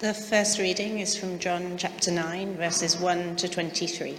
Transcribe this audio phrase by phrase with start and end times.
[0.00, 4.18] The first reading is from John chapter 9, verses 1 to 23.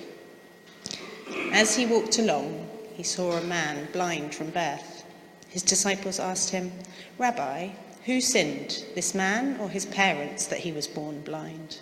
[1.51, 5.03] As he walked along, he saw a man blind from birth.
[5.49, 6.71] His disciples asked him,
[7.17, 7.71] Rabbi,
[8.05, 11.79] who sinned, this man or his parents, that he was born blind?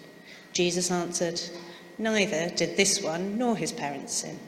[0.54, 1.39] Jesus answered,
[2.00, 4.39] Neither did this one nor his parents sin.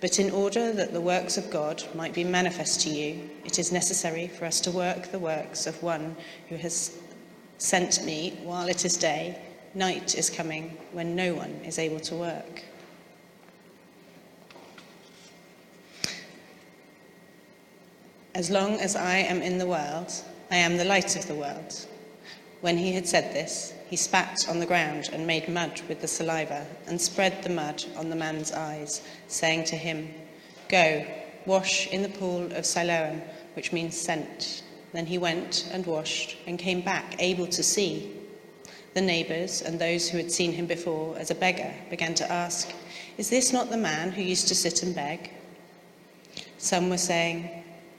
[0.00, 3.70] But in order that the works of God might be manifest to you, it is
[3.70, 6.16] necessary for us to work the works of one
[6.48, 6.98] who has
[7.62, 9.38] sent me while it is day.
[9.74, 12.64] Night is coming when no one is able to work.
[18.34, 20.12] As long as I am in the world,
[20.50, 21.86] I am the light of the world.
[22.62, 26.08] When he had said this, he spat on the ground and made mud with the
[26.08, 30.12] saliva and spread the mud on the man's eyes, saying to him,
[30.68, 31.06] Go,
[31.46, 33.22] wash in the pool of Siloam,
[33.54, 34.61] which means sent.
[34.92, 38.12] Then he went and washed and came back able to see.
[38.94, 42.70] The neighbors and those who had seen him before as a beggar began to ask,
[43.16, 45.30] Is this not the man who used to sit and beg?
[46.58, 47.48] Some were saying,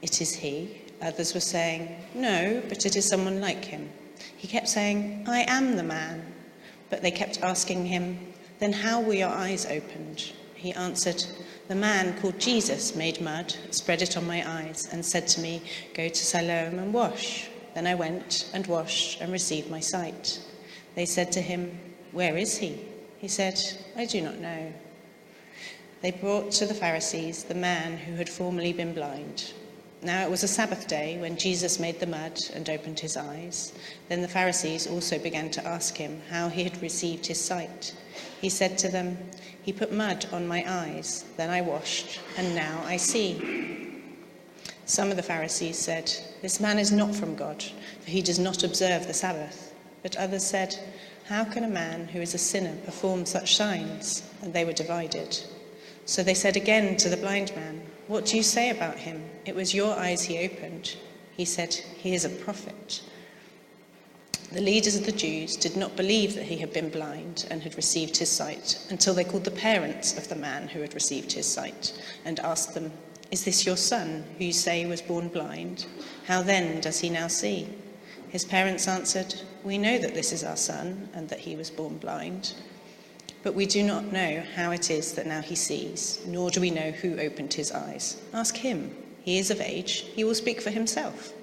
[0.03, 0.81] It is he.
[1.01, 3.89] Others were saying, No, but it is someone like him.
[4.37, 6.33] He kept saying, I am the man.
[6.89, 8.19] But they kept asking him,
[8.59, 10.31] Then how were your eyes opened?
[10.53, 11.25] He answered,
[11.67, 15.61] The man called Jesus made mud, spread it on my eyes, and said to me,
[15.93, 17.49] Go to Siloam and wash.
[17.73, 20.41] Then I went and washed and received my sight.
[20.95, 21.79] They said to him,
[22.11, 22.85] Where is he?
[23.17, 23.59] He said,
[23.95, 24.73] I do not know.
[26.01, 29.53] They brought to the Pharisees the man who had formerly been blind.
[30.03, 33.71] Now it was a Sabbath day when Jesus made the mud and opened his eyes.
[34.09, 37.95] Then the Pharisees also began to ask him how he had received his sight.
[38.41, 39.17] He said to them,
[39.61, 44.01] He put mud on my eyes, then I washed, and now I see.
[44.85, 47.63] Some of the Pharisees said, This man is not from God,
[48.01, 49.73] for he does not observe the Sabbath.
[50.01, 50.77] But others said,
[51.27, 54.29] How can a man who is a sinner perform such signs?
[54.41, 55.39] And they were divided.
[56.03, 59.23] So they said again to the blind man, What do you say about him?
[59.45, 60.97] It was your eyes he opened.
[61.37, 63.01] He said, He is a prophet.
[64.51, 67.75] The leaders of the Jews did not believe that he had been blind and had
[67.75, 71.51] received his sight until they called the parents of the man who had received his
[71.51, 72.91] sight and asked them,
[73.31, 75.87] Is this your son, who you say was born blind?
[76.25, 77.67] How then does he now see?
[78.29, 81.97] His parents answered, We know that this is our son and that he was born
[81.97, 82.53] blind.
[83.43, 86.71] But we do not know how it is that now he sees, nor do we
[86.71, 88.21] know who opened his eyes.
[88.33, 88.95] Ask him.
[89.21, 90.05] He is of age.
[90.13, 91.33] He will speak for himself.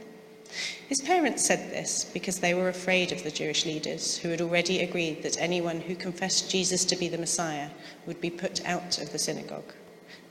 [0.89, 4.81] His parents said this because they were afraid of the Jewish leaders, who had already
[4.81, 7.71] agreed that anyone who confessed Jesus to be the Messiah
[8.07, 9.73] would be put out of the synagogue.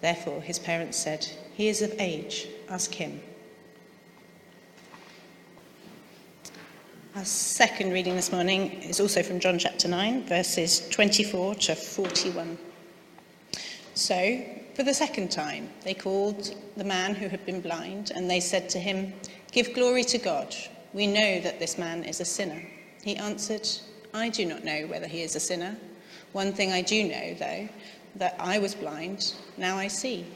[0.01, 2.47] Therefore, his parents said, He is of age.
[2.67, 3.21] Ask him.
[7.15, 12.55] Our second reading this morning is also from John chapter 9, verses 24 to 41.
[13.95, 18.39] So, for the second time, they called the man who had been blind, and they
[18.39, 19.11] said to him,
[19.51, 20.55] Give glory to God.
[20.93, 22.61] We know that this man is a sinner.
[23.03, 23.67] He answered,
[24.13, 25.75] I do not know whether he is a sinner.
[26.33, 27.69] One thing I do know, though,
[28.17, 30.27] that I was blind, now I see.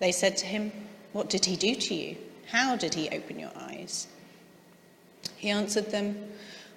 [0.00, 0.72] They said to him,
[1.12, 2.16] What did he do to you?
[2.48, 4.08] How did he open your eyes?
[5.42, 6.14] He answered them,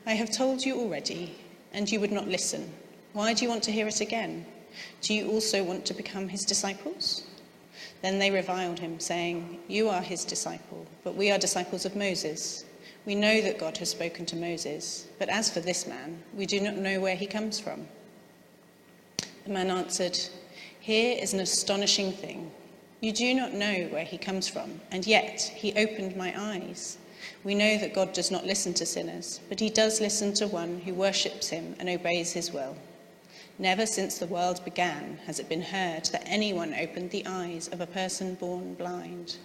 [0.08, 1.36] I have told you already,
[1.72, 2.74] and you would not listen.
[3.14, 4.44] Why do you want to hear it again?
[5.02, 7.28] Do you also want to become his disciples?
[8.02, 12.66] Then they reviled him, saying, You are his disciple, but we are disciples of Moses.
[13.06, 16.60] We know that God has spoken to Moses, but as for this man, we do
[16.60, 17.86] not know where he comes from.
[19.44, 20.18] The man answered,
[20.80, 22.50] Here is an astonishing thing.
[23.00, 26.98] You do not know where he comes from, and yet he opened my eyes.
[27.44, 30.82] We know that God does not listen to sinners, but he does listen to one
[30.82, 32.76] who worships him and obeys his will.
[33.58, 37.80] Never since the world began has it been heard that anyone opened the eyes of
[37.80, 39.38] a person born blind.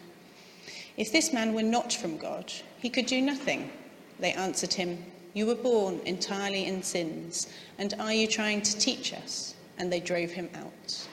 [0.96, 3.70] If this man were not from God, he could do nothing.
[4.18, 7.47] They answered him, You were born entirely in sins,
[7.78, 9.54] and are you trying to teach us?
[9.78, 11.06] And they drove him out.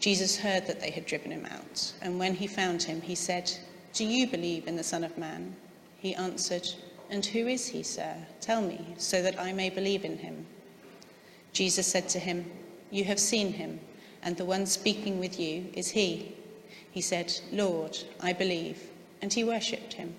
[0.00, 3.52] Jesus heard that they had driven him out, and when he found him, he said,
[3.92, 5.54] Do you believe in the Son of Man?
[6.02, 6.68] He answered,
[7.10, 8.16] And who is he, sir?
[8.40, 10.46] Tell me, so that I may believe in him.
[11.52, 12.50] Jesus said to him,
[12.90, 13.78] You have seen him,
[14.20, 16.34] and the one speaking with you is he.
[16.90, 18.82] He said, Lord, I believe.
[19.22, 20.16] And he worshipped him.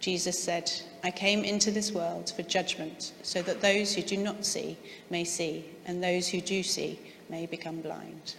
[0.00, 0.70] Jesus said,
[1.02, 4.76] I came into this world for judgment, so that those who do not see
[5.08, 8.34] may see, and those who do see may become blind.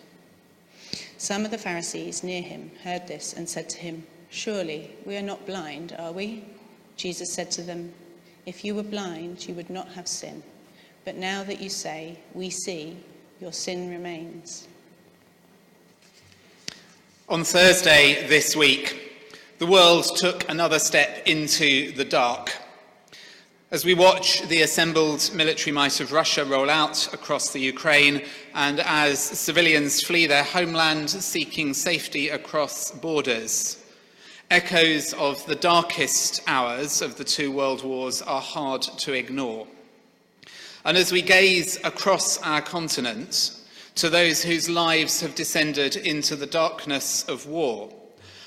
[1.17, 5.23] Some of the Pharisees near him heard this and said to him, Surely we are
[5.23, 6.43] not blind, are we?
[6.97, 7.93] Jesus said to them,
[8.45, 10.43] If you were blind, you would not have sin.
[11.05, 12.97] But now that you say, We see,
[13.39, 14.67] your sin remains.
[17.29, 19.07] On Thursday this week,
[19.59, 22.55] the world took another step into the dark.
[23.69, 28.23] As we watch the assembled military might of Russia roll out across the Ukraine,
[28.55, 33.83] and as civilians flee their homeland seeking safety across borders,
[34.49, 39.67] echoes of the darkest hours of the two world wars are hard to ignore.
[40.85, 43.59] And as we gaze across our continent
[43.95, 47.89] to those whose lives have descended into the darkness of war,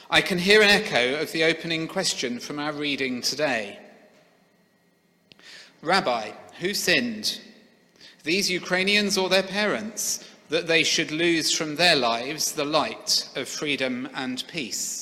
[0.09, 3.79] I can hear an echo of the opening question from our reading today.
[5.83, 6.31] Rabbi,
[6.61, 7.41] who sinned?
[8.25, 13.49] These Ukrainians or their parents, that they should lose from their lives the light of
[13.49, 15.00] freedom and peace?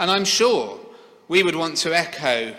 [0.00, 0.80] And I'm sure
[1.28, 2.56] we would want to echo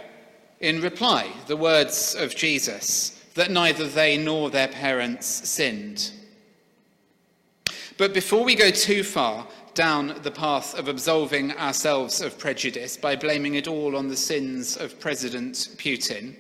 [0.60, 6.12] in reply the words of Jesus that neither they nor their parents sinned.
[7.98, 13.16] But before we go too far down the path of absolving ourselves of prejudice by
[13.16, 16.36] blaming it all on the sins of President Putin,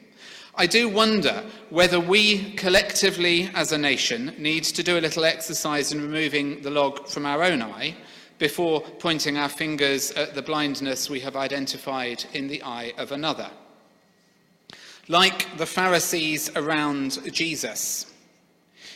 [0.53, 5.93] I do wonder whether we collectively as a nation need to do a little exercise
[5.93, 7.95] in removing the log from our own eye
[8.41, 13.47] before pointing our fingers at the blindness we have identified in the eye of another.
[15.07, 18.11] Like the Pharisees around Jesus,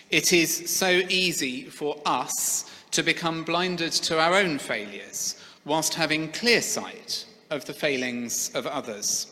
[0.09, 6.31] it is so easy for us to become blinded to our own failures whilst having
[6.31, 9.27] clear sight of the failings of others.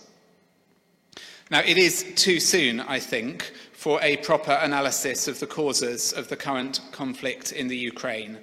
[1.50, 6.28] Now, it is too soon, I think, for a proper analysis of the causes of
[6.28, 8.38] the current conflict in the Ukraine.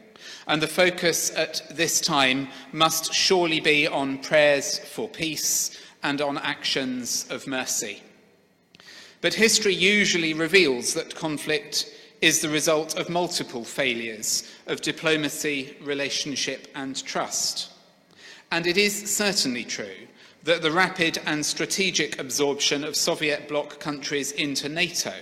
[0.47, 6.39] And the focus at this time must surely be on prayers for peace and on
[6.39, 8.03] actions of mercy.
[9.21, 11.87] But history usually reveals that conflict
[12.21, 17.71] is the result of multiple failures of diplomacy, relationship, and trust.
[18.51, 20.09] And it is certainly true
[20.45, 25.15] that the rapid and strategic absorption of Soviet bloc countries into NATO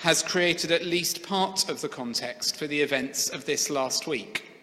[0.00, 4.53] has created at least part of the context for the events of this last week.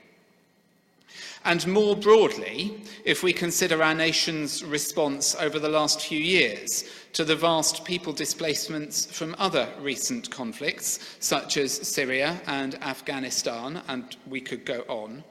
[1.43, 7.23] And more broadly, if we consider our nation's response over the last few years to
[7.23, 14.39] the vast people displacements from other recent conflicts, such as Syria and Afghanistan, and we
[14.39, 15.23] could go on,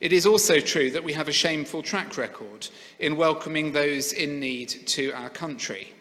[0.00, 2.68] it is also true that we have a shameful track record
[2.98, 5.94] in welcoming those in need to our country.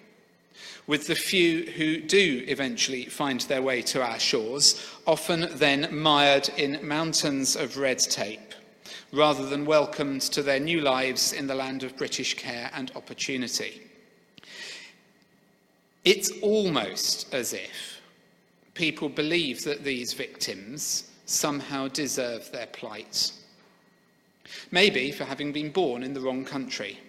[0.88, 6.50] With the few who do eventually find their way to our shores, often then mired
[6.58, 8.54] in mountains of red tape,
[9.16, 13.82] rather than welcomed to their new lives in the land of British care and opportunity.
[16.04, 18.02] It's almost as if
[18.74, 23.32] people believe that these victims somehow deserve their plight.
[24.70, 27.00] Maybe for having been born in the wrong country,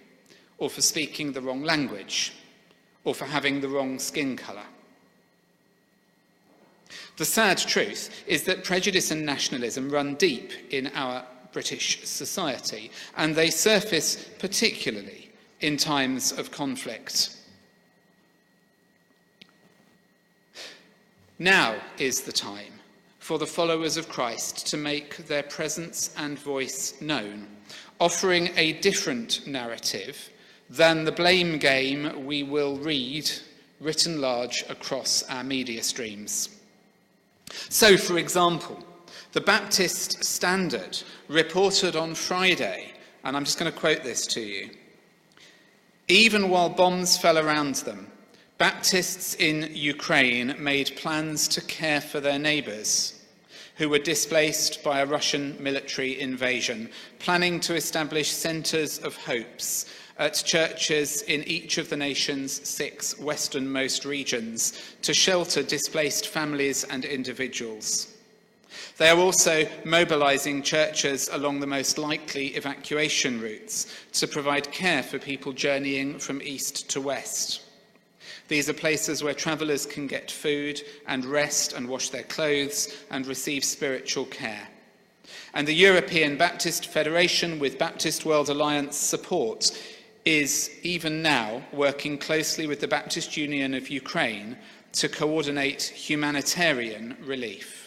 [0.58, 2.32] or for speaking the wrong language,
[3.04, 4.64] or for having the wrong skin colour.
[7.16, 11.24] The sad truth is that prejudice and nationalism run deep in our
[11.56, 15.30] British society, and they surface particularly
[15.62, 17.34] in times of conflict.
[21.38, 22.74] Now is the time
[23.20, 27.46] for the followers of Christ to make their presence and voice known,
[28.00, 30.28] offering a different narrative
[30.68, 33.30] than the blame game we will read
[33.80, 36.50] written large across our media streams.
[37.70, 38.84] So, for example,
[39.36, 44.70] the Baptist Standard reported on Friday, and I'm just going to quote this to you.
[46.08, 48.10] Even while bombs fell around them,
[48.56, 53.26] Baptists in Ukraine made plans to care for their neighbours
[53.74, 56.88] who were displaced by a Russian military invasion,
[57.18, 59.84] planning to establish centres of hopes
[60.18, 67.04] at churches in each of the nation's six westernmost regions to shelter displaced families and
[67.04, 68.15] individuals.
[68.96, 75.18] They are also mobilising churches along the most likely evacuation routes to provide care for
[75.18, 77.62] people journeying from east to west.
[78.48, 83.26] These are places where travellers can get food and rest and wash their clothes and
[83.26, 84.68] receive spiritual care.
[85.54, 89.70] And the European Baptist Federation, with Baptist World Alliance support,
[90.24, 94.56] is even now working closely with the Baptist Union of Ukraine
[94.92, 97.85] to coordinate humanitarian relief.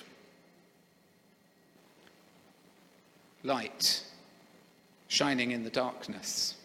[3.44, 4.04] Light
[5.08, 6.56] shining in the darkness.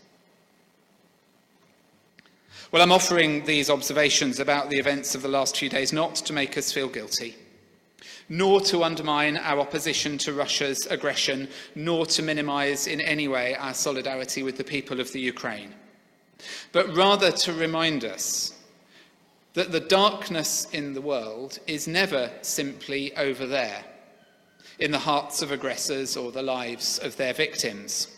[2.71, 6.33] Well, I'm offering these observations about the events of the last few days not to
[6.33, 7.37] make us feel guilty,
[8.29, 13.75] nor to undermine our opposition to Russia's aggression, nor to minimize in any way our
[13.75, 15.73] solidarity with the people of the Ukraine,
[16.73, 18.59] but rather to remind us
[19.55, 23.85] that the darkness in the world is never simply over there,
[24.79, 28.09] in the hearts of aggressors or the lives of their victims.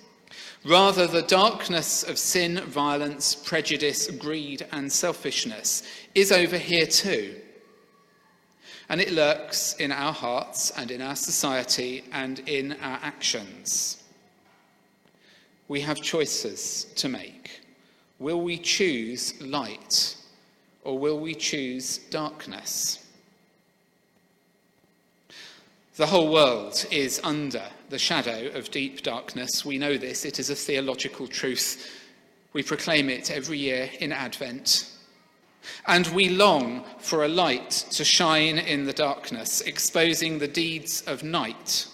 [0.64, 5.82] Rather, the darkness of sin, violence, prejudice, greed, and selfishness
[6.14, 7.36] is over here too.
[8.88, 14.02] And it lurks in our hearts and in our society and in our actions.
[15.68, 17.60] We have choices to make.
[18.18, 20.16] Will we choose light
[20.84, 23.05] or will we choose darkness?
[25.97, 29.65] The whole world is under the shadow of deep darkness.
[29.65, 31.91] We know this, it is a theological truth.
[32.53, 34.93] We proclaim it every year in Advent.
[35.87, 41.23] And we long for a light to shine in the darkness, exposing the deeds of
[41.23, 41.87] night,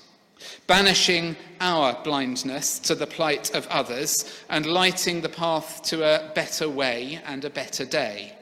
[0.66, 6.68] banishing our blindness to the plight of others, and lighting the path to a better
[6.68, 8.36] way and a better day.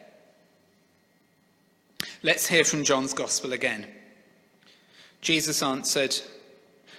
[2.22, 3.86] Let's hear from John's Gospel again.
[5.20, 6.16] Jesus answered,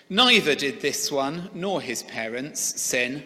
[0.10, 3.24] Neither did this one nor his parents sin.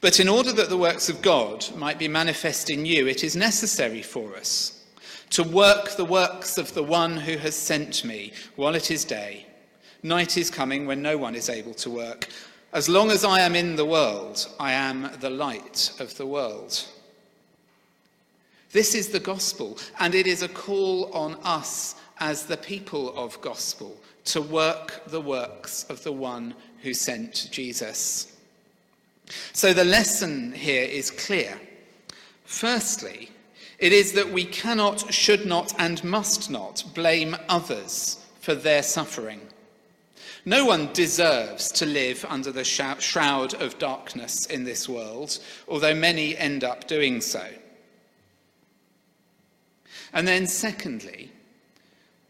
[0.00, 3.36] But in order that the works of God might be manifest in you, it is
[3.36, 4.84] necessary for us
[5.30, 9.46] to work the works of the one who has sent me while it is day.
[10.02, 12.28] Night is coming when no one is able to work.
[12.72, 16.84] As long as I am in the world, I am the light of the world.
[18.72, 23.40] This is the gospel, and it is a call on us as the people of
[23.40, 28.36] gospel to work the works of the one who sent Jesus.
[29.52, 31.58] So the lesson here is clear.
[32.44, 33.30] Firstly,
[33.78, 39.40] it is that we cannot, should not, and must not blame others for their suffering.
[40.44, 46.36] No one deserves to live under the shroud of darkness in this world, although many
[46.36, 47.46] end up doing so.
[50.12, 51.30] And then, secondly,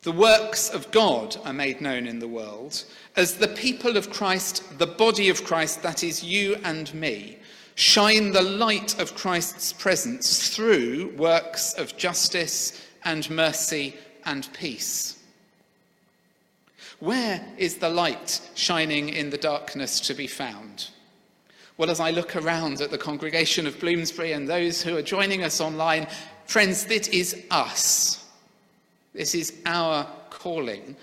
[0.09, 2.83] the works of God are made known in the world
[3.17, 7.37] as the people of Christ, the body of Christ, that is you and me,
[7.75, 15.23] shine the light of Christ's presence through works of justice and mercy and peace.
[17.01, 20.89] Where is the light shining in the darkness to be found?
[21.77, 25.45] Well, as I look around at the congregation of Bloomsbury and those who are joining
[25.45, 26.07] us online,
[26.47, 28.25] friends, it is us
[29.15, 30.97] this is our calling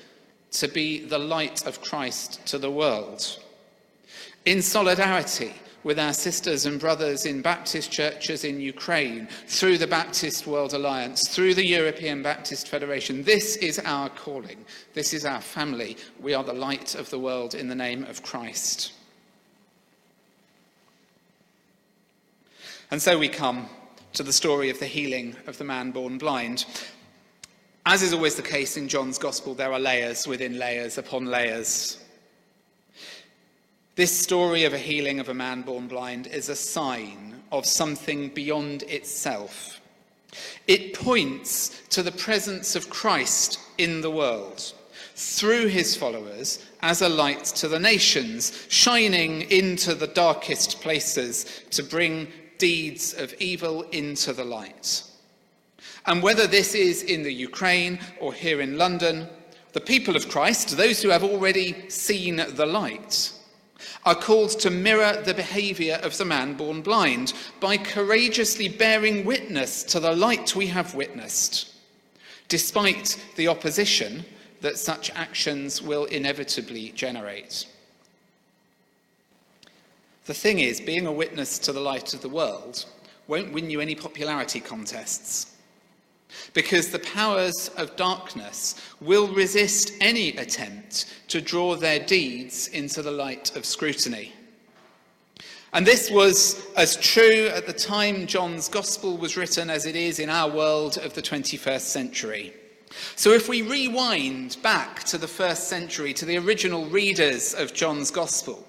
[0.52, 3.40] to be the light of Christ to the world.
[4.46, 10.48] In solidarity with our sisters and brothers in Baptist churches in Ukraine, through the Baptist
[10.48, 14.66] World Alliance, through the European Baptist Federation, this is our calling.
[14.96, 15.98] This is our family.
[16.20, 18.94] We are the light of the world in the name of Christ.
[22.90, 23.70] And so we come
[24.14, 26.66] to the story of the healing of the man born blind.
[27.88, 32.04] As is always the case in John's Gospel, there are layers within layers upon layers.
[33.96, 38.30] This story of a healing of a man born blind is a sign of something
[38.30, 39.80] beyond itself.
[40.65, 44.74] It points to the presence of Christ in the world
[45.13, 51.84] through his followers as a light to the nations, shining into the darkest places to
[51.84, 55.04] bring deeds of evil into the light.
[56.08, 59.28] And whether this is in the Ukraine or here in London,
[59.74, 63.32] the people of Christ, those who have already seen the light,
[64.06, 69.84] are called to mirror the behavior of the man born blind by courageously bearing witness
[69.84, 71.74] to the light we have witnessed,
[72.48, 74.24] despite the opposition
[74.62, 77.68] that such actions will inevitably generate.
[80.26, 82.86] The thing is, being a witness to the light of the world
[83.28, 85.55] won't win you any popularity contests
[86.54, 93.12] because the powers of darkness will resist any attempt to draw their deeds into the
[93.12, 94.34] light of scrutiny.
[95.74, 100.20] And this was as true at the time John's Gospel was written as it is
[100.20, 102.54] in our world of the 21st century.
[103.18, 108.10] So, if we rewind back to the first century, to the original readers of John's
[108.10, 108.65] Gospel,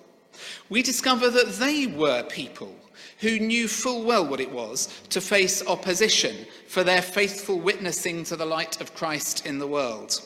[0.69, 2.75] we discover that they were people
[3.21, 8.37] who knew full well what it was to face opposition for their faithful witnessing to
[8.37, 10.21] the light of Christ in the world.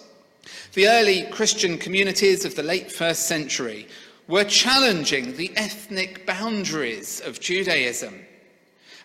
[0.74, 3.86] The early Christian communities of the late first century
[4.28, 8.26] were challenging the ethnic boundaries of Judaism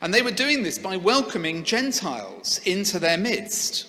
[0.01, 3.87] And they were doing this by welcoming Gentiles into their midst.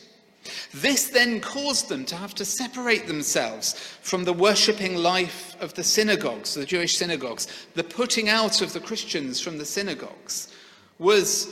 [0.72, 5.84] This then caused them to have to separate themselves from the worshipping life of the
[5.84, 7.46] synagogues, the Jewish synagogues.
[7.74, 10.52] The putting out of the Christians from the synagogues
[10.98, 11.48] was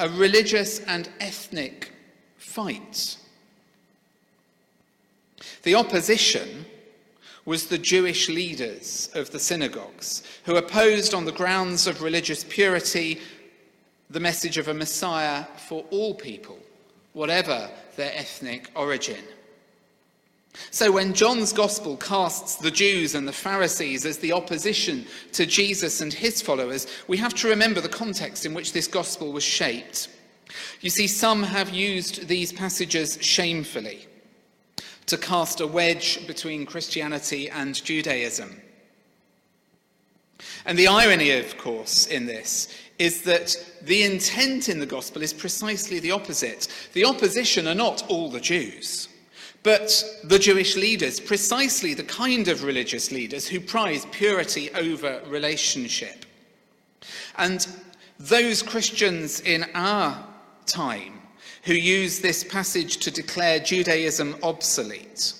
[0.00, 1.92] a religious and ethnic
[2.36, 3.16] fight.
[5.62, 6.66] The opposition
[7.44, 13.20] was the Jewish leaders of the synagogues, who opposed on the grounds of religious purity
[14.10, 16.58] the message of a Messiah for all people,
[17.12, 19.22] whatever their ethnic origin.
[20.70, 26.00] So, when John's gospel casts the Jews and the Pharisees as the opposition to Jesus
[26.00, 30.08] and his followers, we have to remember the context in which this gospel was shaped.
[30.80, 34.06] You see, some have used these passages shamefully
[35.06, 38.60] to cast a wedge between Christianity and Judaism.
[40.64, 45.32] And the irony, of course, in this is that the intent in the gospel is
[45.32, 46.68] precisely the opposite.
[46.92, 49.08] The opposition are not all the Jews,
[49.62, 56.24] but the Jewish leaders, precisely the kind of religious leaders who prize purity over relationship.
[57.36, 57.66] And
[58.18, 60.26] those Christians in our
[60.66, 61.20] time
[61.64, 65.34] who use this passage to declare Judaism obsolete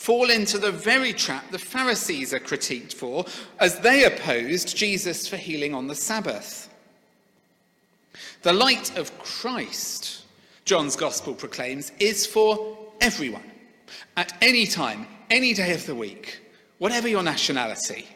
[0.00, 3.22] fall into the very trap the Pharisees are critiqued for
[3.58, 6.69] as they opposed Jesus for healing on the Sabbath.
[8.42, 10.22] The light of Christ,
[10.64, 13.50] John's gospel proclaims, is for everyone,
[14.16, 16.40] at any time, any day of the week,
[16.78, 18.08] whatever your nationality.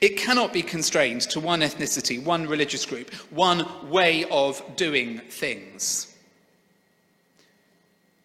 [0.00, 6.16] It cannot be constrained to one ethnicity, one religious group, one way of doing things.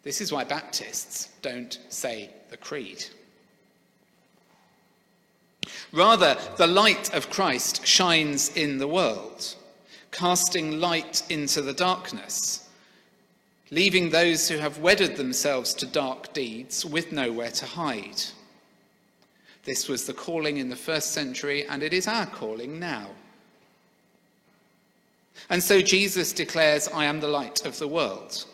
[0.02, 3.04] This is why Baptists don't say the creed.
[5.92, 9.54] Rather, the light of Christ shines in the world
[10.14, 12.68] casting light into the darkness,
[13.72, 18.22] leaving those who have wedded themselves to dark deeds with nowhere to hide.
[19.64, 23.08] This was the calling in the first century, and it is our calling now.
[25.50, 28.44] And so Jesus declares, I am the light of the world.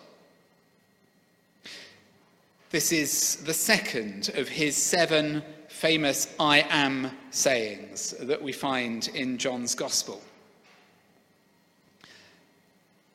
[2.70, 9.37] This is the second of his seven famous I am sayings that we find in
[9.37, 10.23] John's Gospel.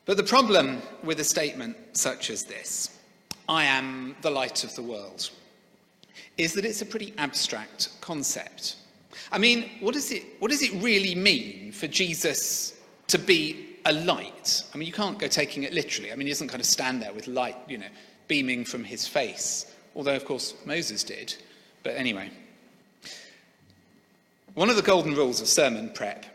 [0.06, 2.96] But the problem with a statement such as this,
[3.48, 5.30] I am the light of the world,
[6.38, 8.76] is that it's a pretty abstract concept.
[9.32, 13.92] I mean, what does it, what does it really mean for Jesus to be a
[13.92, 14.62] light?
[14.72, 16.12] I mean, you can't go taking it literally.
[16.12, 17.86] I mean, he doesn't kind of stand there with light, you know,
[18.28, 21.34] beaming from his face, although, of course, Moses did.
[21.82, 22.30] But anyway.
[24.54, 26.26] One of the golden rules of sermon prep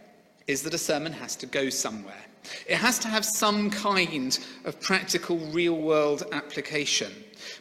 [0.47, 2.25] is that a sermon has to go somewhere.
[2.67, 7.11] It has to have some kind of practical, real world application.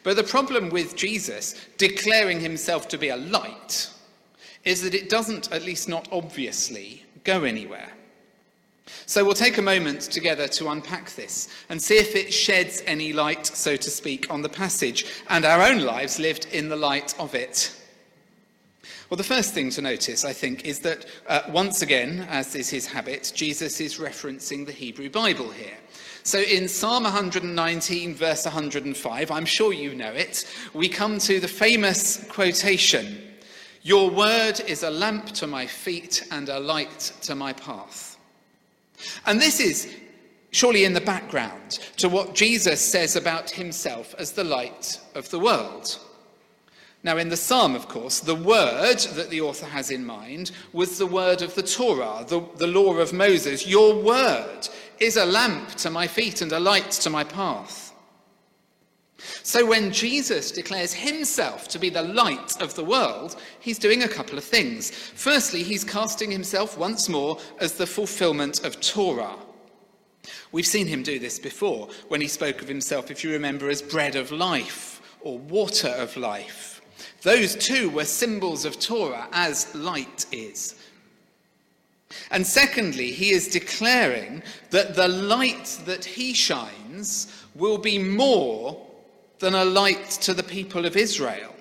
[0.03, 3.91] But the problem with Jesus declaring himself to be a light
[4.65, 7.91] is that it doesn't, at least not obviously, go anywhere.
[9.07, 13.13] So we'll take a moment together to unpack this and see if it sheds any
[13.13, 17.15] light, so to speak, on the passage and our own lives lived in the light
[17.19, 17.80] of it.
[19.11, 22.71] Well, the first thing to notice, I think, is that uh, once again, as is
[22.71, 25.77] his habit, Jesus is referencing the Hebrew Bible here.
[26.23, 31.49] So in Psalm 119, verse 105, I'm sure you know it, we come to the
[31.49, 33.21] famous quotation
[33.83, 38.17] Your word is a lamp to my feet and a light to my path.
[39.27, 39.93] And this is
[40.53, 45.41] surely in the background to what Jesus says about himself as the light of the
[45.41, 45.99] world.
[47.03, 50.99] Now, in the psalm, of course, the word that the author has in mind was
[50.99, 53.67] the word of the Torah, the, the law of Moses.
[53.67, 57.95] Your word is a lamp to my feet and a light to my path.
[59.43, 64.09] So, when Jesus declares himself to be the light of the world, he's doing a
[64.09, 64.91] couple of things.
[64.91, 69.37] Firstly, he's casting himself once more as the fulfillment of Torah.
[70.53, 73.83] We've seen him do this before when he spoke of himself, if you remember, as
[73.83, 76.80] bread of life or water of life.
[77.23, 80.77] Those two were symbols of Torah, as light is.
[82.31, 88.87] And secondly, he is declaring that the light that he shines will be more
[89.39, 91.55] than a light to the people of Israel.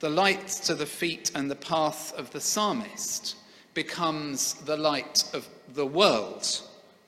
[0.00, 3.36] The light to the feet and the path of the psalmist
[3.74, 6.46] becomes the light of the world,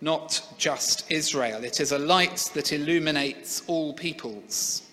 [0.01, 1.65] not just Israel.
[1.65, 4.88] It is a light that illuminates all peoples.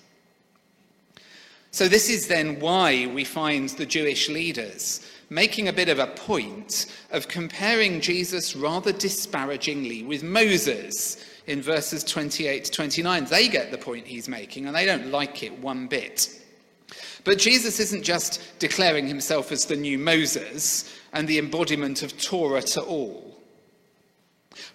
[1.76, 6.08] So, this is then why we find the Jewish leaders making a bit of a
[6.08, 13.26] point of comparing Jesus rather disparagingly with Moses in verses 28 to 29.
[13.26, 16.42] They get the point he's making and they don't like it one bit.
[17.26, 22.62] But Jesus isn't just declaring himself as the new Moses and the embodiment of Torah
[22.62, 23.38] to all.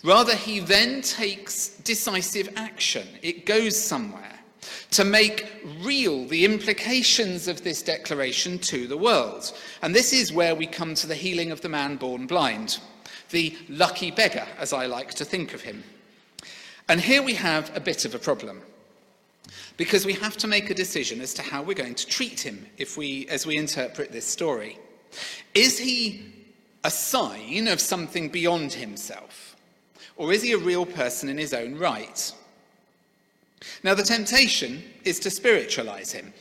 [0.05, 3.09] Rather, he then takes decisive action.
[3.23, 4.30] It goes somewhere
[4.91, 5.47] to make
[5.81, 9.53] real the implications of this declaration to the world.
[9.83, 12.79] And this is where we come to the healing of the man born blind,
[13.31, 15.83] the lucky beggar, as I like to think of him.
[16.89, 18.63] And here we have a bit of a problem.
[19.77, 22.67] Because we have to make a decision as to how we're going to treat him
[22.77, 24.79] if we, as we interpret this story.
[25.55, 26.35] Is he
[26.85, 29.57] a sign of something beyond himself?
[30.17, 32.33] Or is he a real person in his own right?
[33.83, 36.33] Now, the temptation is to spiritualize him,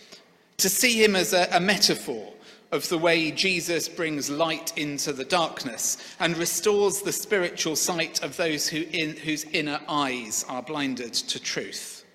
[0.57, 2.33] to see him as a, a metaphor
[2.71, 8.37] of the way Jesus brings light into the darkness and restores the spiritual sight of
[8.37, 12.05] those who in, whose inner eyes are blinded to truth.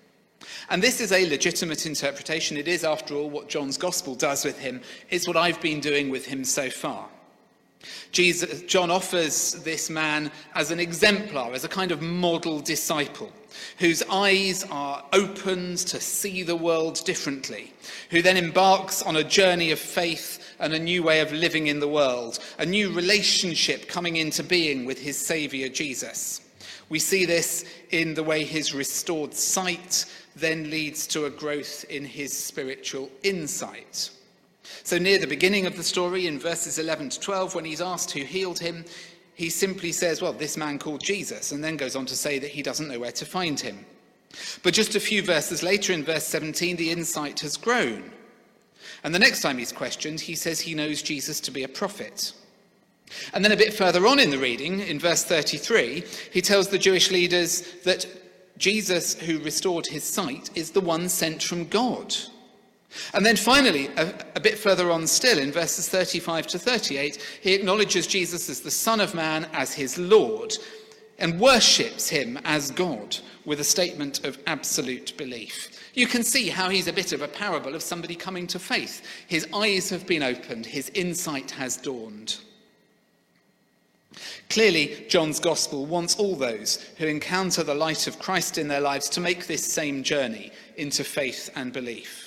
[0.69, 2.57] And this is a legitimate interpretation.
[2.57, 4.81] It is, after all, what John's gospel does with him.
[5.09, 7.07] It's what I've been doing with him so far.
[8.11, 13.31] Jesus, John offers this man as an exemplar, as a kind of model disciple,
[13.77, 17.73] whose eyes are opened to see the world differently,
[18.09, 21.79] who then embarks on a journey of faith and a new way of living in
[21.79, 26.41] the world, a new relationship coming into being with his Saviour Jesus.
[26.89, 32.05] We see this in the way his restored sight then leads to a growth in
[32.05, 34.09] his spiritual insight.
[34.83, 38.11] So, near the beginning of the story, in verses 11 to 12, when he's asked
[38.11, 38.85] who healed him,
[39.35, 42.51] he simply says, Well, this man called Jesus, and then goes on to say that
[42.51, 43.85] he doesn't know where to find him.
[44.63, 48.11] But just a few verses later, in verse 17, the insight has grown.
[49.03, 52.33] And the next time he's questioned, he says he knows Jesus to be a prophet.
[53.33, 56.77] And then a bit further on in the reading, in verse 33, he tells the
[56.77, 58.05] Jewish leaders that
[58.57, 62.15] Jesus, who restored his sight, is the one sent from God.
[63.13, 67.53] And then finally, a, a, bit further on still, in verses 35 to 38, he
[67.53, 70.53] acknowledges Jesus as the Son of Man, as his Lord,
[71.19, 75.91] and worships him as God with a statement of absolute belief.
[75.93, 79.01] You can see how he's a bit of a parable of somebody coming to faith.
[79.27, 82.37] His eyes have been opened, his insight has dawned.
[84.49, 89.09] Clearly, John's Gospel wants all those who encounter the light of Christ in their lives
[89.09, 92.24] to make this same journey into faith and belief.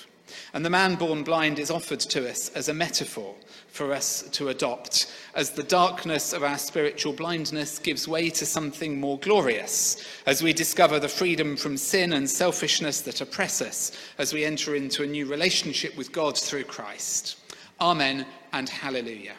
[0.53, 3.35] And the man born blind is offered to us as a metaphor
[3.67, 8.99] for us to adopt, as the darkness of our spiritual blindness gives way to something
[8.99, 14.33] more glorious, as we discover the freedom from sin and selfishness that oppress us, as
[14.33, 17.37] we enter into a new relationship with God through Christ.
[17.79, 19.35] Amen and hallelujah.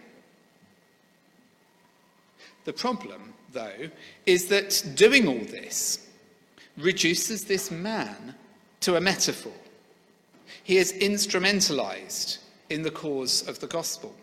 [2.64, 3.90] The problem, though,
[4.26, 6.06] is that doing all this
[6.78, 8.34] reduces this man
[8.80, 9.52] to a metaphor
[10.70, 14.14] he is instrumentalized in the cause of the gospel.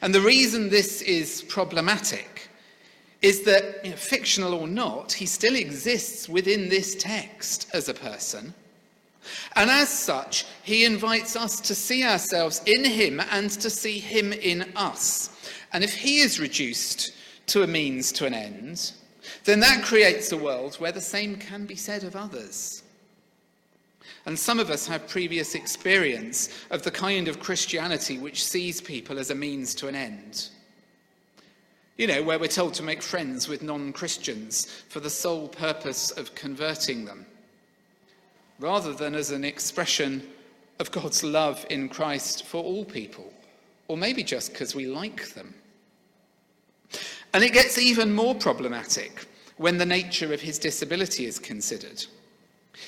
[0.00, 2.48] And the reason this is problematic
[3.20, 7.92] is that, you know, fictional or not, he still exists within this text as a
[7.92, 8.54] person.
[9.54, 14.32] And as such, he invites us to see ourselves in him and to see him
[14.32, 15.28] in us.
[15.74, 17.12] And if he is reduced
[17.48, 18.92] to a means to an end,
[19.44, 22.83] then that creates a world where the same can be said of others.
[24.26, 29.18] And some of us have previous experience of the kind of Christianity which sees people
[29.18, 30.48] as a means to an end.
[31.98, 36.10] You know, where we're told to make friends with non Christians for the sole purpose
[36.10, 37.26] of converting them,
[38.58, 40.26] rather than as an expression
[40.80, 43.32] of God's love in Christ for all people,
[43.86, 45.54] or maybe just because we like them.
[47.32, 52.04] And it gets even more problematic when the nature of his disability is considered.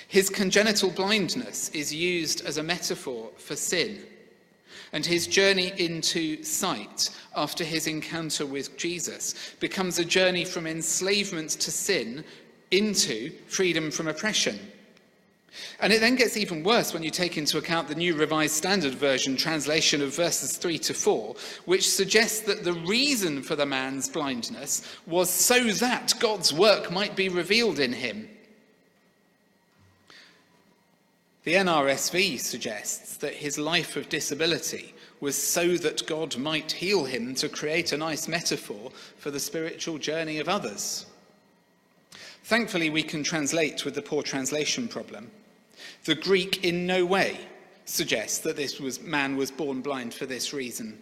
[0.08, 4.04] His congenital blindness is used as a metaphor for sin,
[4.92, 11.50] and his journey into sight after his encounter with Jesus becomes a journey from enslavement
[11.50, 12.24] to sin
[12.70, 14.58] into freedom from oppression.
[15.80, 18.94] And it then gets even worse when you take into account the New Revised Standard
[18.94, 24.08] Version translation of verses 3 to 4, which suggests that the reason for the man's
[24.08, 28.28] blindness was so that God's work might be revealed in him.
[31.46, 37.36] The NRSV suggests that his life of disability was so that God might heal him
[37.36, 41.06] to create a nice metaphor for the spiritual journey of others.
[42.42, 45.30] Thankfully, we can translate with the poor translation problem.
[46.04, 47.38] The Greek in no way
[47.84, 51.00] suggests that this was, man was born blind for this reason.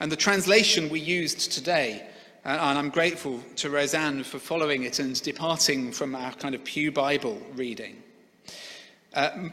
[0.00, 2.06] And the translation we used today,
[2.46, 6.64] uh, and I'm grateful to Roseanne for following it and departing from our kind of
[6.64, 8.02] Pew Bible reading,
[9.18, 9.48] uh,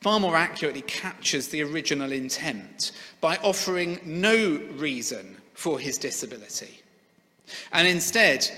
[0.00, 6.80] far more accurately captures the original intent by offering no reason for his disability.
[7.72, 8.48] And instead,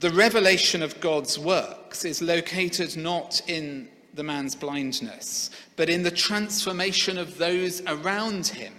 [0.00, 6.10] the revelation of God's works is located not in the man's blindness, but in the
[6.10, 8.74] transformation of those around him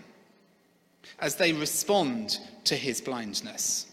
[1.20, 3.93] as they respond to his blindness.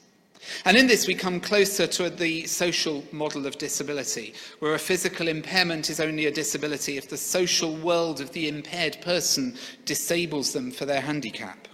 [0.64, 5.28] And in this, we come closer to the social model of disability, where a physical
[5.28, 10.70] impairment is only a disability if the social world of the impaired person disables them
[10.70, 11.68] for their handicap.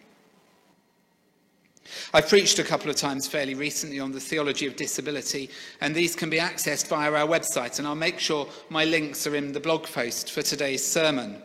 [2.12, 6.16] I've preached a couple of times fairly recently on the theology of disability, and these
[6.16, 9.60] can be accessed via our website, and I'll make sure my links are in the
[9.60, 11.42] blog post for today's sermon.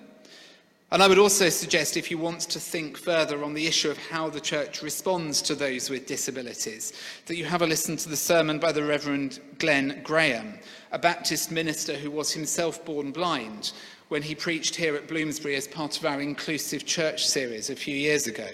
[0.92, 3.98] And I would also suggest, if you want to think further on the issue of
[3.98, 6.92] how the church responds to those with disabilities,
[7.28, 10.60] that you have a listen to the sermon by the Reverend Glenn Graham,
[10.92, 13.72] a Baptist minister who was himself born blind,
[14.10, 17.96] when he preached here at Bloomsbury as part of our Inclusive Church series a few
[17.96, 18.50] years ago.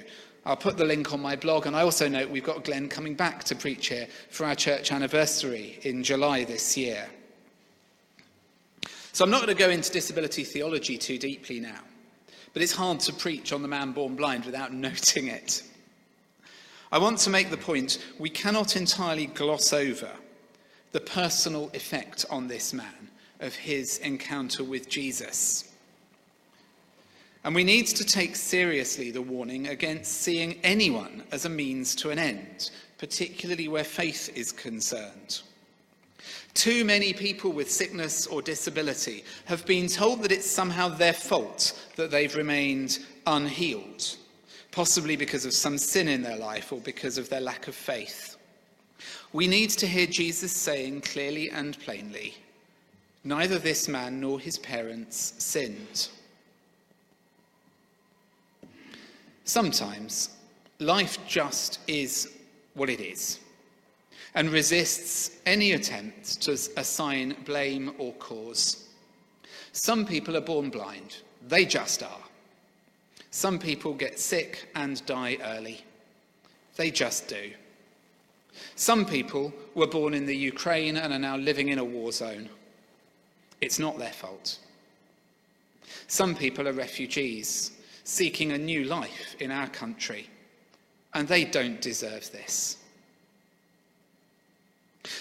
[0.45, 3.15] I'll put the link on my blog, and I also note we've got Glenn coming
[3.15, 7.09] back to preach here for our church anniversary in July this year.
[9.11, 11.79] So I'm not going to go into disability theology too deeply now.
[12.57, 15.61] But it's hard to preach on the man born blind without noting it.
[16.91, 20.09] I want to make the point we cannot entirely gloss over
[20.91, 25.71] the personal effect on this man of his encounter with Jesus.
[27.43, 32.09] And we need to take seriously the warning against seeing anyone as a means to
[32.09, 35.43] an end, particularly where faith is concerned.
[36.57, 41.79] Too many people with sickness or disability have been told that it's somehow their fault
[41.97, 44.15] that they've remained unhealed,
[44.71, 48.37] possibly because of some sin in their life or because of their lack of faith.
[49.33, 52.33] We need to hear Jesus saying clearly and plainly,
[53.23, 56.07] Neither this man nor his parents sinned.
[59.43, 60.31] Sometimes
[60.79, 62.33] life just is
[62.73, 63.41] what it is
[64.37, 68.87] and resists any attempt to assign blame or cause.
[69.71, 72.21] Some people are born blind, they just are.
[73.31, 75.81] Some people get sick and die early,
[76.75, 77.49] they just do.
[78.75, 82.47] Some people were born in the Ukraine and are now living in a war zone.
[83.59, 84.59] It's not their fault.
[86.05, 87.71] Some people are refugees
[88.03, 90.29] seeking a new life in our country,
[91.15, 92.77] and they don't deserve this.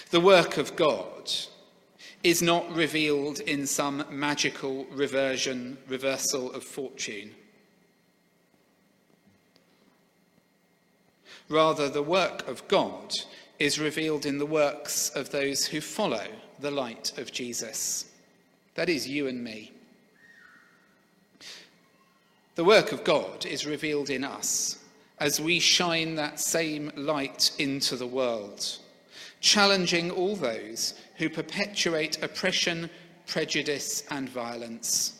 [0.09, 1.29] The work of God
[2.23, 7.35] is not revealed in some magical reversion, reversal of fortune.
[11.49, 13.11] Rather, the work of God
[13.59, 16.27] is revealed in the works of those who follow
[16.59, 18.05] the light of Jesus.
[18.75, 19.73] That is you and me.
[22.55, 24.79] The work of God is revealed in us
[25.19, 28.79] as we shine that same light into the world
[29.39, 32.89] challenging all those who perpetuate oppression,
[33.27, 35.13] prejudice, and violence.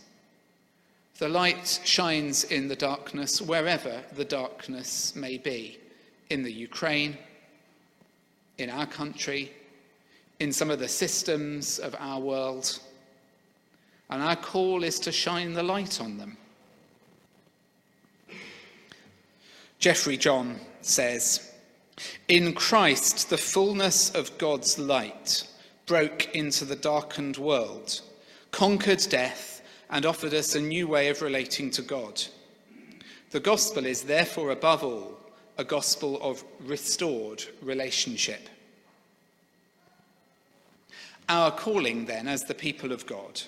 [1.19, 5.79] The light shines in the darkness wherever the darkness may be
[6.29, 7.17] in the Ukraine,
[8.57, 9.51] in our country,
[10.39, 12.79] in some of the systems of our world.
[14.09, 16.37] And our call is to shine the light on them.
[19.79, 21.46] Jeffrey John says,
[22.27, 25.47] in Christ, the fullness of God's light
[25.85, 28.01] broke into the darkened world,
[28.51, 32.21] conquered death, and offered us a new way of relating to God.
[33.31, 35.17] The gospel is therefore, above all,
[35.57, 38.49] a gospel of restored relationship.
[41.29, 43.41] Our calling, then, as the people of God,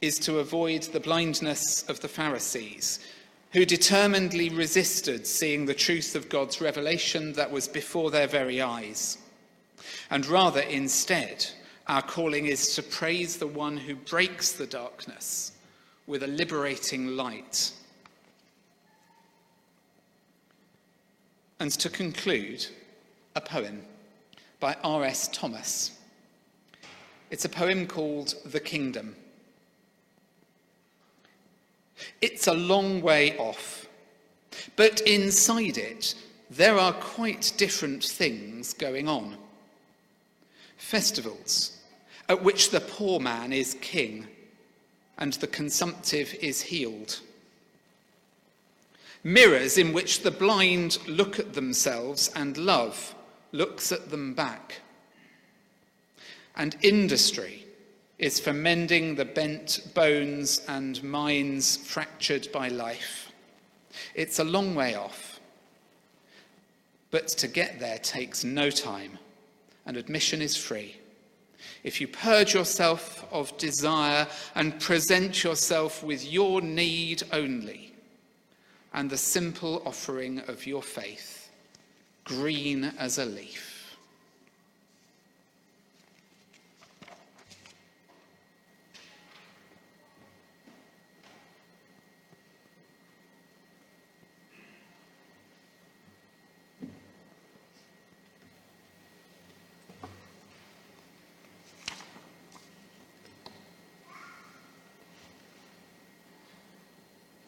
[0.00, 3.00] is to avoid the blindness of the Pharisees
[3.52, 9.18] who determinedly resisted seeing the truth of God's revelation that was before their very eyes.
[10.10, 11.46] And rather, instead,
[11.86, 15.52] our calling is to praise the one who breaks the darkness
[16.06, 17.72] with a liberating light.
[21.60, 22.66] And to conclude,
[23.34, 23.82] a poem
[24.60, 25.28] by R.S.
[25.28, 25.98] Thomas.
[27.30, 29.14] It's a poem called The Kingdom.
[32.20, 33.86] It's a long way off.
[34.76, 36.14] But inside it,
[36.50, 39.36] there are quite different things going on.
[40.76, 41.78] Festivals
[42.28, 44.26] at which the poor man is king
[45.18, 47.20] and the consumptive is healed.
[49.24, 53.14] Mirrors in which the blind look at themselves and love
[53.52, 54.80] looks at them back.
[56.56, 57.64] And industry
[58.18, 63.30] is for mending the bent bones and minds fractured by life.
[64.14, 65.40] It's a long way off,
[67.10, 69.18] but to get there takes no time,
[69.86, 70.96] and admission is free.
[71.84, 77.94] If you purge yourself of desire and present yourself with your need only,
[78.92, 81.50] and the simple offering of your faith,
[82.24, 83.67] green as a leaf.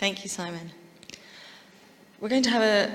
[0.01, 0.71] Thank you, Simon.
[2.21, 2.91] We're going to have a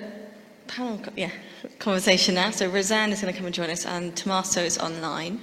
[0.66, 1.30] panel yeah,
[1.78, 2.50] conversation now.
[2.50, 5.40] So Roseanne is going to come and join us, and Tommaso is online.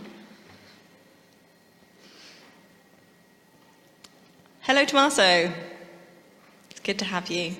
[4.62, 5.53] Hello, Tommaso.
[6.68, 7.55] It's good to have you.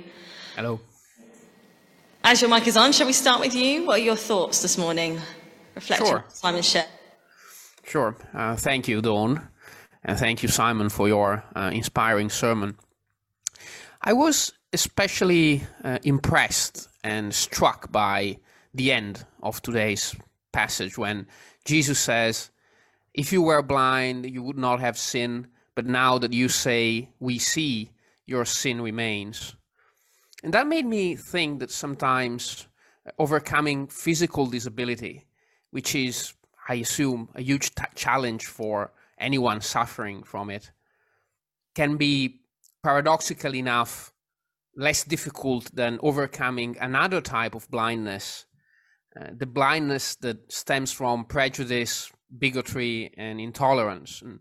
[0.57, 0.81] Hello.
[2.25, 3.87] As your mic is on, shall we start with you?
[3.87, 5.21] What are your thoughts this morning?
[5.77, 6.19] Reflecting Sure.
[6.19, 6.88] on Simon shared.
[7.85, 8.17] Sure.
[8.35, 9.47] Uh, thank you, Dawn.
[10.03, 12.77] And thank you, Simon, for your uh, inspiring sermon.
[14.05, 18.38] I was especially uh, impressed and struck by
[18.75, 20.17] the end of today's
[20.53, 21.29] passage when
[21.65, 22.51] Jesus says,
[23.15, 27.38] If you were blind, you would not have sin, but now that you say, We
[27.38, 27.91] see,
[28.27, 29.55] your sin remains.
[30.43, 32.67] And that made me think that sometimes
[33.21, 35.27] overcoming physical disability,
[35.71, 36.35] which is,
[36.69, 40.73] I assume, a huge t- challenge for anyone suffering from it,
[41.77, 42.42] can be
[42.83, 44.12] paradoxically enough
[44.77, 48.47] less difficult than overcoming another type of blindness
[49.18, 54.23] uh, the blindness that stems from prejudice, bigotry, and intolerance.
[54.23, 54.40] And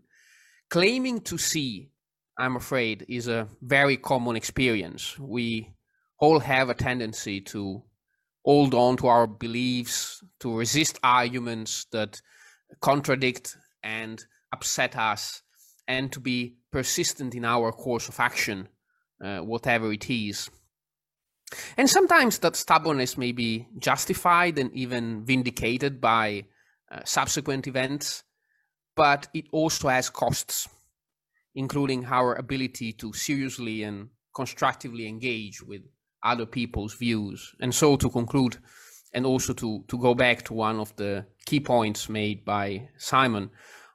[0.70, 1.90] claiming to see,
[2.38, 5.18] I'm afraid, is a very common experience.
[5.18, 5.74] We
[6.18, 7.82] all have a tendency to
[8.46, 12.22] hold on to our beliefs, to resist arguments that
[12.80, 15.42] contradict and upset us,
[15.92, 18.68] and to be persistent in our course of action,
[19.22, 20.48] uh, whatever it is.
[21.76, 26.46] And sometimes that stubbornness may be justified and even vindicated by
[26.90, 28.24] uh, subsequent events,
[28.96, 30.66] but it also has costs,
[31.54, 35.82] including our ability to seriously and constructively engage with
[36.24, 37.52] other people's views.
[37.60, 38.56] And so, to conclude,
[39.12, 43.50] and also to, to go back to one of the key points made by Simon,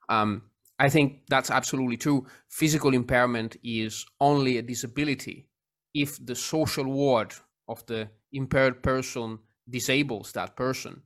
[0.10, 0.44] um,
[0.80, 2.28] I think that's absolutely true.
[2.50, 5.50] Physical impairment is only a disability
[5.94, 7.34] if the social world
[7.68, 11.02] of the impaired person disables that person.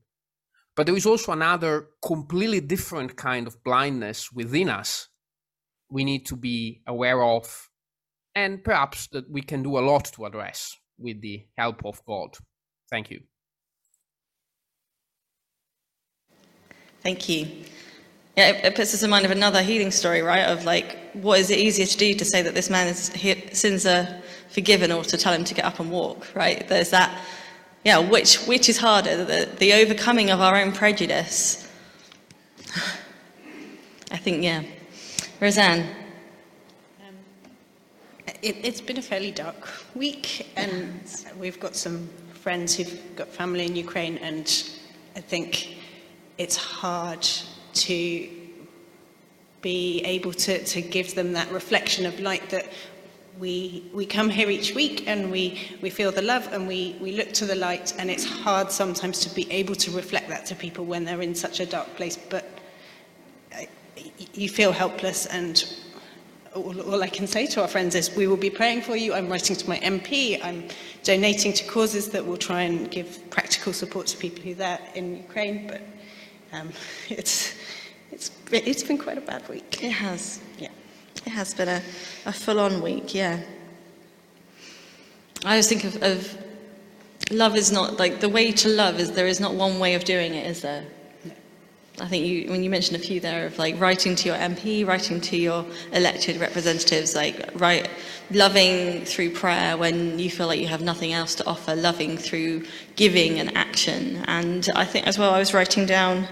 [0.76, 5.10] But there is also another completely different kind of blindness within us
[5.90, 7.70] we need to be aware of,
[8.36, 12.38] and perhaps that we can do a lot to address with the help of God.
[12.90, 13.22] Thank you.
[17.02, 17.66] Thank you.
[18.38, 20.46] Yeah, it, it puts us in mind of another healing story, right?
[20.46, 23.12] Of like, what is it easier to do to say that this man's
[23.58, 24.08] sins are
[24.50, 26.66] forgiven or to tell him to get up and walk, right?
[26.68, 27.22] There's that,
[27.84, 31.70] yeah, which, which is harder, the, the overcoming of our own prejudice?
[34.12, 34.64] I think, yeah.
[35.42, 35.88] Roseanne,
[37.06, 37.16] um,
[38.42, 41.02] It, it's been a fairly dark week, and
[41.38, 44.48] we've got some friends who've got family in Ukraine, and
[45.16, 45.78] I think
[46.38, 47.28] it's hard
[47.74, 48.30] to
[49.62, 52.72] be able to, to give them that reflection of light that
[53.40, 57.14] we, we come here each week and we, we feel the love and we, we
[57.14, 60.56] look to the light, and it's hard sometimes to be able to reflect that to
[60.56, 62.18] people when they're in such a dark place.
[62.30, 62.46] But
[64.34, 65.64] you feel helpless and
[66.54, 69.14] all, all I can say to our friends is we will be praying for you.
[69.14, 70.44] I'm writing to my MP.
[70.44, 70.68] I'm
[71.04, 74.80] donating to causes that will try and give practical support to people who are there
[74.96, 75.68] in Ukraine.
[75.68, 75.82] But
[76.54, 76.72] um,
[77.10, 77.56] it's,
[78.22, 78.32] it's,
[78.68, 79.84] it's been quite a bad week.
[79.84, 80.40] it has.
[80.60, 80.70] Yeah.
[81.26, 81.82] It has been a,
[82.26, 83.40] a full on week, yeah.
[85.44, 86.38] I always think of, of
[87.32, 90.04] love is not like the way to love is there is not one way of
[90.04, 90.86] doing it, is there?
[92.00, 94.86] I think you, when you mentioned a few there of like writing to your MP,
[94.88, 97.90] writing to your elected representatives, like right,
[98.32, 102.66] loving through prayer when you feel like you have nothing else to offer, loving through
[102.96, 104.24] giving and action.
[104.28, 106.28] And I think as well, I was writing down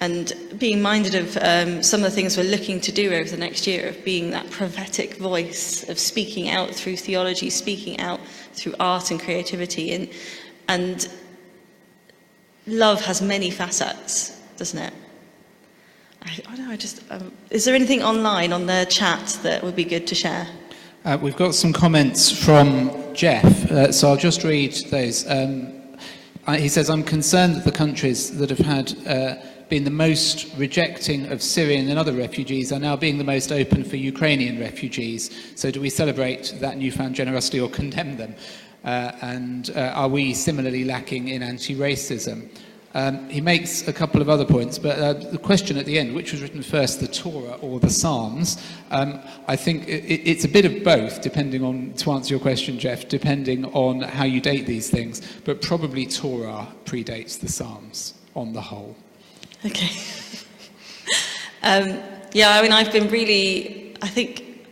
[0.00, 3.36] and being minded of um, some of the things we're looking to do over the
[3.36, 8.20] next year, of being that prophetic voice, of speaking out through theology, speaking out
[8.52, 9.92] through art and creativity.
[9.92, 10.08] And,
[10.68, 11.08] and
[12.66, 14.94] love has many facets, doesn't it?
[16.22, 19.64] I, I don't know, I just, um, is there anything online on the chat that
[19.64, 20.46] would be good to share?
[21.04, 25.28] Uh, we've got some comments from Jeff, uh, so I'll just read those.
[25.28, 25.72] Um,
[26.46, 29.36] I, he says, I'm concerned that the countries that have had uh,
[29.68, 33.84] been the most rejecting of Syrian and other refugees are now being the most open
[33.84, 35.30] for Ukrainian refugees.
[35.54, 38.34] So do we celebrate that newfound generosity or condemn them?
[38.84, 42.48] Uh, and uh, are we similarly lacking in anti-racism?
[42.94, 46.14] Um, he makes a couple of other points, but uh, the question at the end,
[46.14, 50.48] which was written first, the Torah or the Psalms, um, I think it, it's a
[50.48, 54.66] bit of both, depending on, to answer your question, Jeff, depending on how you date
[54.66, 58.96] these things, but probably Torah predates the Psalms on the whole.
[59.64, 59.90] Okay.
[61.62, 62.00] um,
[62.32, 64.68] yeah, I mean, I've been really, I think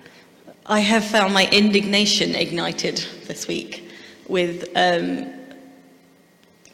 [0.66, 3.89] I have found my indignation ignited this week
[4.28, 4.68] with.
[4.76, 5.32] Um,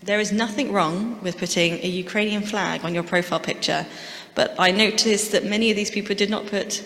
[0.05, 3.87] there is nothing wrong with putting a Ukrainian flag on your profile picture,
[4.35, 6.83] but I noticed that many of these people did not put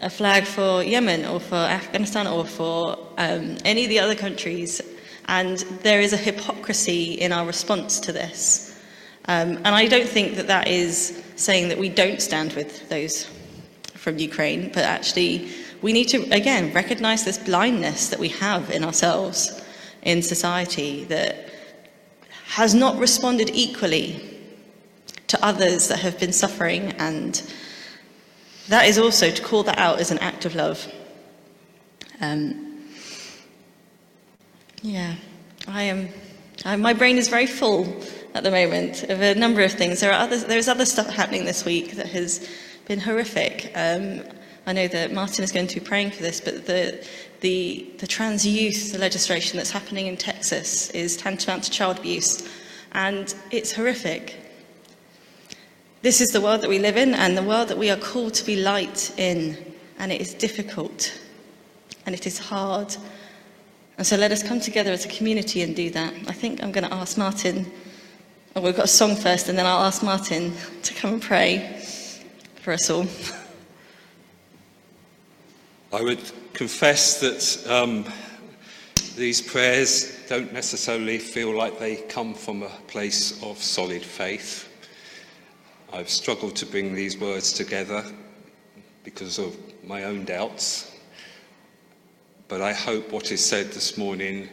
[0.00, 4.80] a flag for Yemen or for Afghanistan or for um, any of the other countries.
[5.26, 8.71] And there is a hypocrisy in our response to this.
[9.26, 13.30] Um, and I don't think that that is saying that we don't stand with those
[13.94, 15.48] from Ukraine, but actually
[15.80, 19.62] we need to, again, recognize this blindness that we have in ourselves
[20.02, 21.50] in society that
[22.46, 24.28] has not responded equally
[25.28, 26.92] to others that have been suffering.
[26.98, 27.42] And
[28.68, 30.86] that is also to call that out as an act of love.
[32.20, 32.84] Um,
[34.82, 35.14] yeah,
[35.66, 36.08] I am.
[36.64, 37.84] I, my brain is very full
[38.34, 40.00] at the moment of a number of things.
[40.00, 42.48] There are other, there's other stuff happening this week that has
[42.86, 43.70] been horrific.
[43.74, 44.22] Um,
[44.66, 47.06] I know that Martin is going to be praying for this, but the,
[47.40, 52.48] the, the trans youth legislation that's happening in Texas is tantamount to child abuse,
[52.92, 54.36] and it's horrific.
[56.02, 58.34] This is the world that we live in, and the world that we are called
[58.34, 59.56] to be light in,
[59.98, 61.20] and it is difficult,
[62.06, 62.96] and it is hard.
[63.98, 66.14] And so let us come together as a community and do that.
[66.26, 67.70] I think I'm going to ask Martin
[68.54, 71.80] well, we've got a song first, and then I'll ask Martin to come and pray
[72.56, 73.06] for us all.
[75.90, 76.20] I would
[76.52, 78.04] confess that um,
[79.16, 84.68] these prayers don't necessarily feel like they come from a place of solid faith.
[85.90, 88.04] I've struggled to bring these words together
[89.02, 90.94] because of my own doubts.
[92.48, 94.50] But I hope what is said this morning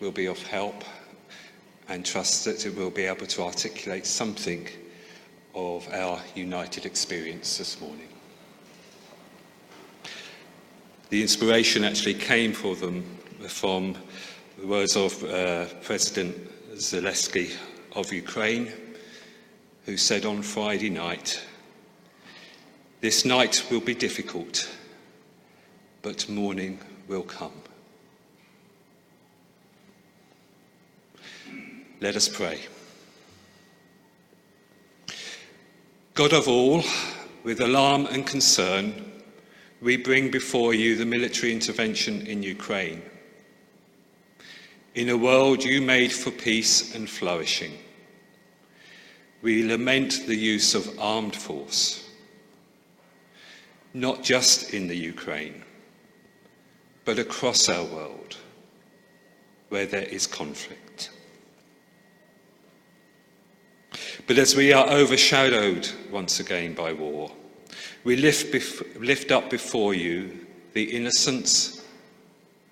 [0.00, 0.82] will be of help
[1.88, 4.68] and trust that it will be able to articulate something
[5.54, 8.08] of our united experience this morning.
[11.08, 13.04] The inspiration actually came for them
[13.48, 13.96] from
[14.58, 16.34] the words of uh, President
[16.74, 17.54] Zelensky
[17.94, 18.72] of Ukraine,
[19.84, 21.42] who said on Friday night,
[23.00, 24.68] This night will be difficult,
[26.02, 27.52] but morning will come.
[31.98, 32.60] Let us pray.
[36.12, 36.82] God of all,
[37.42, 39.12] with alarm and concern,
[39.80, 43.00] we bring before you the military intervention in Ukraine.
[44.94, 47.72] In a world you made for peace and flourishing,
[49.40, 52.06] we lament the use of armed force,
[53.94, 55.64] not just in the Ukraine,
[57.06, 58.36] but across our world
[59.70, 61.10] where there is conflict.
[64.26, 67.30] But as we are overshadowed once again by war,
[68.02, 71.84] we lift, bef- lift up before you the innocents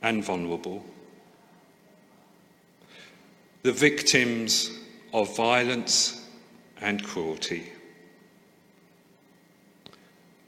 [0.03, 0.85] and vulnerable,
[3.63, 4.71] the victims
[5.13, 6.29] of violence
[6.81, 7.71] and cruelty,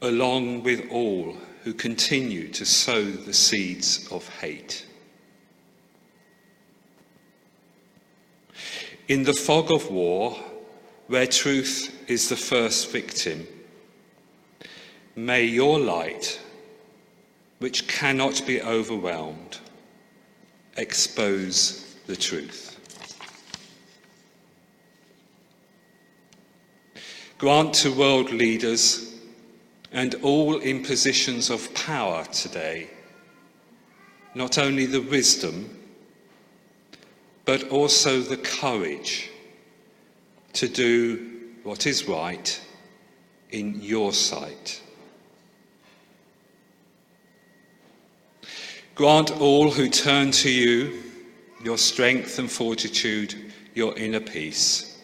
[0.01, 4.85] along with all who continue to sow the seeds of hate.
[9.07, 10.37] In the fog of war,
[11.07, 13.47] where truth is the first victim.
[15.15, 16.39] May your light,
[17.59, 19.59] which cannot be overwhelmed,
[20.75, 22.73] expose the truth.
[27.37, 29.15] Grant to world leaders
[29.91, 32.89] and all in positions of power today
[34.37, 35.67] not only the wisdom,
[37.45, 39.31] but also the courage
[40.57, 42.59] to do what is right
[43.51, 44.81] in your sight.
[48.95, 51.03] Grant all who turn to you
[51.63, 53.35] your strength and fortitude,
[53.75, 54.99] your inner peace,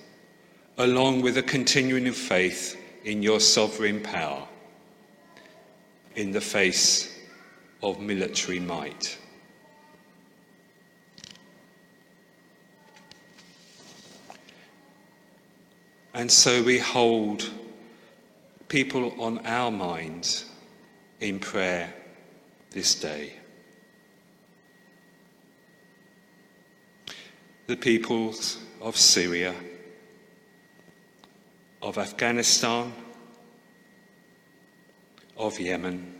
[0.79, 2.75] along with a continuing of faith
[3.05, 4.47] in your sovereign power
[6.15, 7.19] in the face
[7.83, 9.19] of military might.
[16.13, 17.49] And so we hold
[18.67, 20.45] people on our minds
[21.19, 21.91] in prayer
[22.69, 23.33] this day.
[27.65, 29.55] The peoples of Syria,
[31.81, 32.93] of Afghanistan,
[35.35, 36.13] of Yemen.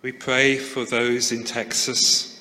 [0.00, 2.31] We pray for those in Texas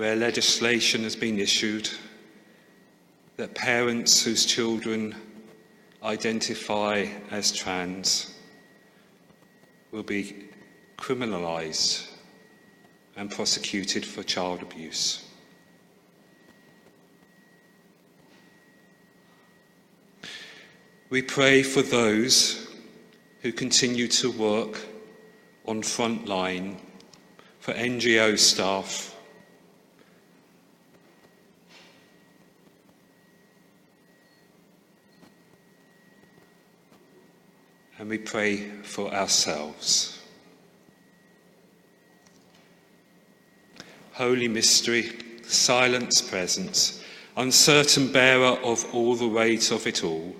[0.00, 1.90] where legislation has been issued
[3.36, 5.14] that parents whose children
[6.02, 8.34] identify as trans
[9.90, 10.48] will be
[10.96, 12.08] criminalised
[13.18, 15.22] and prosecuted for child abuse.
[21.10, 22.74] We pray for those
[23.42, 24.80] who continue to work
[25.66, 26.80] on front line,
[27.58, 29.09] for NGO staff,
[38.00, 40.18] and we pray for ourselves.
[44.12, 47.04] Holy Mystery, silence presence,
[47.36, 50.34] uncertain bearer of all the weight of it all,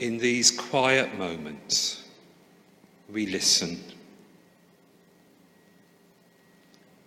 [0.00, 2.06] in these quiet moments,
[3.10, 3.82] we listen.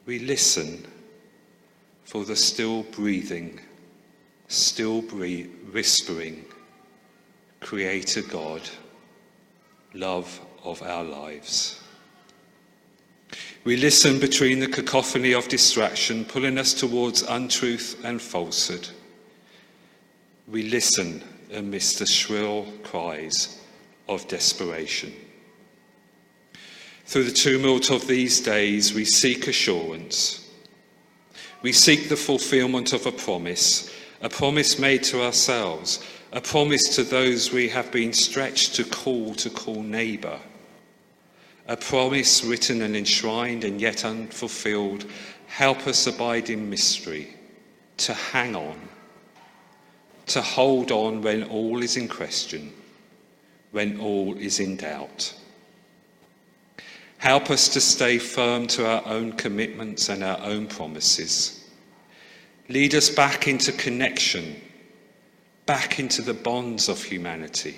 [0.08, 0.84] We listen
[2.06, 3.60] for the still breathing,
[4.48, 6.44] still bre- whispering
[7.60, 8.62] Creator God,
[9.96, 11.82] love of our lives.
[13.64, 18.88] We listen between the cacophony of distraction pulling us towards untruth and falsehood.
[20.48, 23.60] We listen amidst the shrill cries
[24.08, 25.14] of desperation.
[27.06, 30.48] Through the tumult of these days, we seek assurance.
[31.62, 33.92] We seek the fulfillment of a promise,
[34.22, 39.34] a promise made to ourselves, a promise to those we have been stretched to call
[39.36, 40.40] to call neighbour,
[41.68, 45.06] a promise written and enshrined and yet unfulfilled.
[45.48, 47.34] Help us abide in mystery,
[47.98, 48.80] to hang on
[50.28, 52.72] to hold on when all is in question,
[53.72, 55.34] when all is in doubt.
[57.18, 61.70] Help us to stay firm to our own commitments and our own promises.
[62.70, 64.60] Lead us back into connection,
[65.66, 67.78] back into the bonds of humanity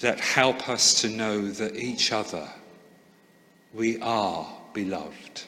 [0.00, 2.48] that help us to know that each other
[3.74, 5.42] we are beloved.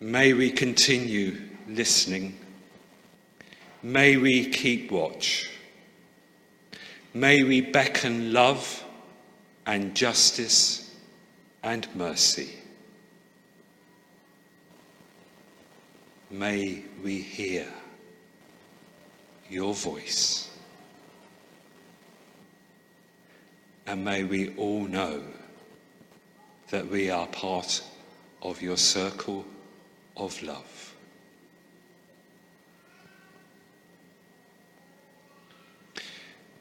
[0.00, 2.38] May we continue listening.
[3.82, 5.50] May we keep watch.
[7.12, 8.84] May we beckon love
[9.66, 10.94] and justice
[11.62, 12.59] and mercy.
[16.30, 17.66] May we hear
[19.48, 20.48] your voice.
[23.86, 25.22] And may we all know
[26.70, 27.82] that we are part
[28.42, 29.44] of your circle
[30.16, 30.94] of love.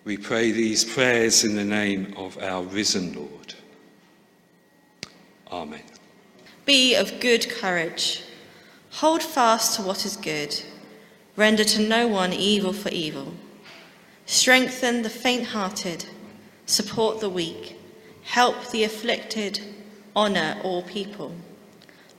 [0.03, 3.53] We pray these prayers in the name of our risen Lord.
[5.51, 5.83] Amen.
[6.65, 8.23] Be of good courage.
[8.91, 10.61] Hold fast to what is good.
[11.35, 13.33] Render to no one evil for evil.
[14.25, 16.05] Strengthen the faint hearted.
[16.65, 17.79] Support the weak.
[18.23, 19.59] Help the afflicted.
[20.15, 21.33] Honour all people.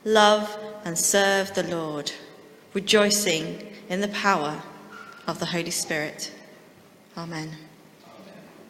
[0.04, 2.10] Love and serve the Lord,
[2.72, 4.62] rejoicing in the power
[5.26, 6.32] of the Holy Spirit.
[7.16, 7.69] Amen.